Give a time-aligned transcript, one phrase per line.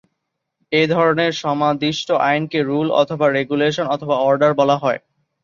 [0.71, 4.99] এধরনের সমাদিষ্ট আইনকে রুল অথবা রেগুলেশন অথবা অর্ডার বলা হয়।